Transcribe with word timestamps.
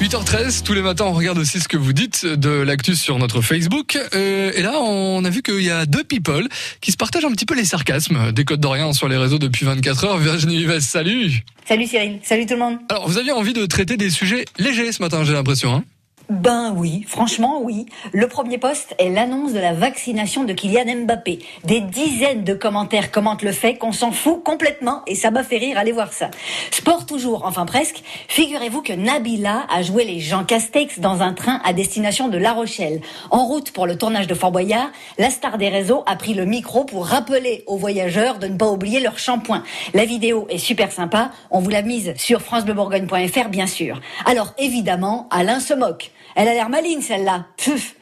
8h13, 0.00 0.62
tous 0.62 0.72
les 0.72 0.80
matins 0.80 1.04
on 1.04 1.12
regarde 1.12 1.36
aussi 1.36 1.60
ce 1.60 1.68
que 1.68 1.76
vous 1.76 1.92
dites 1.92 2.24
de 2.24 2.48
l'actu 2.48 2.96
sur 2.96 3.18
notre 3.18 3.42
Facebook. 3.42 3.98
Euh, 4.14 4.52
et 4.54 4.62
là 4.62 4.80
on 4.80 5.22
a 5.22 5.28
vu 5.28 5.42
qu'il 5.42 5.60
y 5.60 5.68
a 5.70 5.84
deux 5.84 6.02
people 6.02 6.48
qui 6.80 6.92
se 6.92 6.96
partagent 6.96 7.26
un 7.26 7.32
petit 7.32 7.44
peu 7.44 7.54
les 7.54 7.66
sarcasmes 7.66 8.32
des 8.32 8.46
codes 8.46 8.60
d'Orient 8.60 8.94
sur 8.94 9.06
les 9.06 9.18
réseaux 9.18 9.38
depuis 9.38 9.66
24 9.66 10.04
heures. 10.04 10.16
Virginie 10.16 10.64
Vives, 10.64 10.80
salut 10.80 11.44
Salut 11.68 11.86
Cyril, 11.86 12.20
salut 12.22 12.46
tout 12.46 12.54
le 12.54 12.60
monde 12.60 12.78
Alors 12.88 13.06
vous 13.06 13.18
aviez 13.18 13.32
envie 13.32 13.52
de 13.52 13.66
traiter 13.66 13.98
des 13.98 14.08
sujets 14.08 14.46
légers 14.58 14.92
ce 14.92 15.02
matin 15.02 15.24
j'ai 15.24 15.34
l'impression. 15.34 15.74
Hein? 15.74 15.84
Ben 16.30 16.72
oui, 16.76 17.04
franchement 17.08 17.60
oui. 17.60 17.86
Le 18.12 18.28
premier 18.28 18.56
poste 18.56 18.94
est 18.98 19.10
l'annonce 19.10 19.52
de 19.52 19.58
la 19.58 19.72
vaccination 19.72 20.44
de 20.44 20.52
Kylian 20.52 21.04
Mbappé. 21.04 21.40
Des 21.64 21.80
dizaines 21.80 22.44
de 22.44 22.54
commentaires 22.54 23.10
commentent 23.10 23.42
le 23.42 23.50
fait 23.50 23.74
qu'on 23.74 23.90
s'en 23.90 24.12
fout 24.12 24.44
complètement 24.44 25.02
et 25.08 25.16
ça 25.16 25.32
m'a 25.32 25.42
fait 25.42 25.58
rire, 25.58 25.76
allez 25.76 25.90
voir 25.90 26.12
ça. 26.12 26.30
Sport 26.70 27.04
toujours, 27.04 27.44
enfin 27.44 27.66
presque. 27.66 28.02
Figurez-vous 28.28 28.80
que 28.80 28.92
Nabila 28.92 29.66
a 29.68 29.82
joué 29.82 30.04
les 30.04 30.20
Jean 30.20 30.44
Castex 30.44 31.00
dans 31.00 31.20
un 31.20 31.32
train 31.32 31.60
à 31.64 31.72
destination 31.72 32.28
de 32.28 32.38
La 32.38 32.52
Rochelle. 32.52 33.00
En 33.30 33.44
route 33.44 33.72
pour 33.72 33.88
le 33.88 33.98
tournage 33.98 34.28
de 34.28 34.34
Fort 34.34 34.52
Boyard, 34.52 34.90
la 35.18 35.30
star 35.30 35.58
des 35.58 35.68
réseaux 35.68 36.04
a 36.06 36.14
pris 36.14 36.34
le 36.34 36.44
micro 36.44 36.84
pour 36.84 37.06
rappeler 37.06 37.64
aux 37.66 37.76
voyageurs 37.76 38.38
de 38.38 38.46
ne 38.46 38.56
pas 38.56 38.70
oublier 38.70 39.00
leur 39.00 39.18
shampoing. 39.18 39.64
La 39.94 40.04
vidéo 40.04 40.46
est 40.48 40.58
super 40.58 40.92
sympa, 40.92 41.32
on 41.50 41.58
vous 41.58 41.70
l'a 41.70 41.82
mise 41.82 42.14
sur 42.16 42.40
franceblebourgogne.fr 42.40 43.48
bien 43.48 43.66
sûr. 43.66 44.00
Alors 44.26 44.54
évidemment, 44.58 45.26
Alain 45.32 45.58
se 45.58 45.74
moque. 45.74 46.12
Elle 46.36 46.48
a 46.48 46.54
l'air 46.54 46.68
maline, 46.68 47.02
celle-là. 47.02 47.46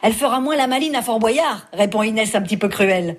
Elle 0.02 0.12
fera 0.12 0.40
moins 0.40 0.56
la 0.56 0.66
maline 0.66 0.96
à 0.96 1.02
Fort 1.02 1.18
Boyard, 1.18 1.66
répond 1.72 2.02
Inès 2.02 2.34
un 2.34 2.42
petit 2.42 2.56
peu 2.56 2.68
cruelle. 2.68 3.16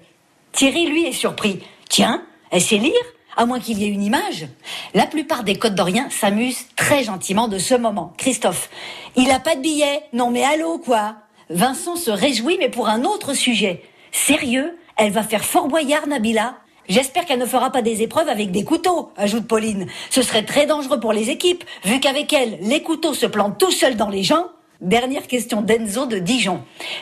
Thierry, 0.52 0.88
lui, 0.88 1.06
est 1.06 1.12
surpris. 1.12 1.62
Tiens, 1.90 2.24
elle 2.52 2.62
sait 2.62 2.78
lire 2.78 2.94
à 3.38 3.46
moins 3.46 3.60
qu'il 3.60 3.78
y 3.80 3.86
ait 3.86 3.90
une 3.90 4.04
image. 4.04 4.48
La 4.94 5.06
plupart 5.06 5.44
des 5.44 5.56
Côtes 5.56 5.76
d'Orient 5.76 6.10
s'amusent 6.10 6.66
très 6.76 7.04
gentiment 7.04 7.48
de 7.48 7.58
ce 7.58 7.74
moment. 7.74 8.14
Christophe, 8.18 8.70
il 9.16 9.32
a 9.32 9.40
pas 9.40 9.56
de 9.56 9.62
billet. 9.62 10.02
Non 10.14 10.30
mais 10.30 10.44
allô, 10.44 10.78
quoi? 10.78 11.16
Vincent 11.50 11.96
se 11.96 12.12
réjouit, 12.12 12.58
mais 12.60 12.70
pour 12.70 12.90
un 12.90 13.06
autre 13.06 13.34
sujet. 13.34 13.82
Sérieux? 14.12 14.78
Elle 14.98 15.12
va 15.12 15.24
faire 15.24 15.46
Fort 15.46 15.70
Boyard, 15.70 16.08
Nabila? 16.08 16.56
J'espère 16.90 17.26
qu'elle 17.26 17.40
ne 17.40 17.46
fera 17.46 17.72
pas 17.72 17.82
des 17.82 18.02
épreuves 18.02 18.28
avec 18.28 18.52
des 18.52 18.66
couteaux, 18.66 19.12
ajoute 19.16 19.48
Pauline. 19.48 19.88
Ce 20.10 20.22
serait 20.22 20.44
très 20.44 20.66
dangereux 20.66 21.00
pour 21.00 21.14
les 21.14 21.30
équipes, 21.30 21.64
vu 21.86 22.00
qu'avec 22.00 22.34
elle, 22.34 22.58
les 22.62 22.82
couteaux 22.82 23.14
se 23.14 23.28
plantent 23.28 23.60
tout 23.60 23.72
seuls 23.72 23.96
dans 23.96 24.10
les 24.10 24.24
gens. 24.24 24.48
Dernière 24.82 25.28
question 25.28 25.62
d'Enzo 25.62 26.06
de 26.06 26.20
Dijon. 26.20 26.62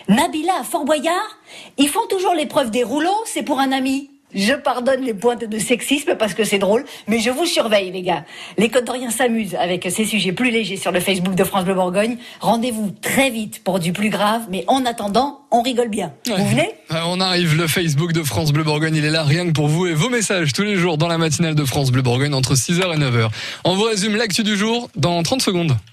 Nabila 0.09 0.61
à 0.61 0.63
Fort 0.63 0.83
Boyard, 0.83 1.39
ils 1.77 1.89
font 1.89 2.07
toujours 2.09 2.33
l'épreuve 2.33 2.71
des 2.71 2.83
rouleaux, 2.83 3.09
c'est 3.25 3.43
pour 3.43 3.59
un 3.59 3.71
ami. 3.71 4.09
Je 4.33 4.53
pardonne 4.53 5.01
les 5.01 5.13
pointes 5.13 5.45
de 5.45 5.59
sexisme 5.59 6.15
parce 6.15 6.33
que 6.33 6.43
c'est 6.43 6.57
drôle, 6.57 6.83
mais 7.07 7.19
je 7.19 7.29
vous 7.29 7.45
surveille, 7.45 7.91
les 7.91 8.01
gars. 8.01 8.25
Les 8.57 8.69
Côtes 8.69 8.85
d'Orient 8.85 9.11
s'amusent 9.11 9.55
avec 9.55 9.87
ces 9.89 10.05
sujets 10.05 10.33
plus 10.33 10.49
légers 10.49 10.75
sur 10.75 10.91
le 10.91 10.99
Facebook 10.99 11.35
de 11.35 11.43
France 11.43 11.63
Bleu 11.65 11.75
Bourgogne. 11.75 12.17
Rendez-vous 12.41 12.91
très 13.01 13.29
vite 13.29 13.63
pour 13.63 13.79
du 13.79 13.93
plus 13.93 14.09
grave, 14.09 14.41
mais 14.49 14.65
en 14.67 14.83
attendant, 14.85 15.41
on 15.51 15.61
rigole 15.61 15.89
bien. 15.89 16.13
Vous 16.25 16.45
venez? 16.45 16.71
On 16.89 17.21
arrive, 17.21 17.55
le 17.55 17.67
Facebook 17.67 18.11
de 18.11 18.23
France 18.23 18.51
Bleu 18.51 18.63
Bourgogne, 18.63 18.95
il 18.95 19.05
est 19.05 19.11
là 19.11 19.23
rien 19.23 19.45
que 19.45 19.51
pour 19.51 19.67
vous 19.67 19.85
et 19.85 19.93
vos 19.93 20.09
messages 20.09 20.51
tous 20.51 20.63
les 20.63 20.75
jours 20.77 20.97
dans 20.97 21.07
la 21.07 21.19
matinale 21.19 21.53
de 21.53 21.63
France 21.63 21.91
Bleu 21.91 22.01
Bourgogne 22.01 22.33
entre 22.33 22.55
6h 22.55 22.95
et 22.95 22.97
9h. 22.97 23.29
On 23.65 23.75
vous 23.75 23.83
résume 23.83 24.15
l'actu 24.15 24.43
du 24.43 24.57
jour 24.57 24.89
dans 24.95 25.21
30 25.21 25.41
secondes. 25.41 25.77